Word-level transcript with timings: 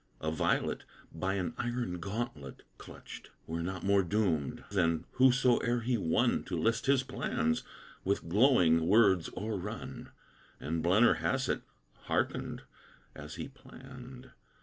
A 0.19 0.31
violet, 0.31 0.83
by 1.13 1.35
an 1.35 1.53
iron 1.59 1.99
gauntlet 1.99 2.63
clutched, 2.79 3.29
Were 3.45 3.61
not 3.61 3.83
more 3.83 4.01
doomed 4.01 4.63
than 4.71 5.05
whosoe'er 5.19 5.81
he 5.81 5.95
won 5.95 6.43
To 6.45 6.57
list 6.57 6.87
his 6.87 7.03
plans, 7.03 7.61
with 8.03 8.27
glowing 8.27 8.87
words 8.87 9.29
o'errun: 9.37 10.09
And 10.59 10.81
Blennerhassett 10.83 11.61
hearkened 12.05 12.63
as 13.13 13.35
he 13.35 13.47
planned. 13.47 14.31